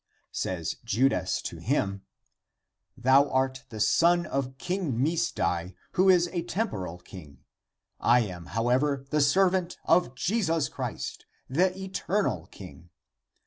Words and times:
Says 0.31 0.77
Judas 0.83 1.43
to 1.43 1.57
him," 1.57 2.01
Thou 2.97 3.29
art 3.29 3.65
the 3.69 3.79
son 3.79 4.25
of 4.25 4.57
King 4.57 4.93
Misdai, 4.97 5.75
who 5.91 6.09
is 6.09 6.27
a 6.29 6.41
temporal 6.41 6.97
king. 6.97 7.43
I 7.99 8.21
am, 8.21 8.47
however, 8.57 9.05
the 9.11 9.21
servant 9.21 9.77
of 9.85 10.15
Jesus 10.15 10.69
Christ, 10.69 11.27
the 11.47 11.69
eter 11.69 12.23
nal 12.23 12.47
King. 12.47 12.89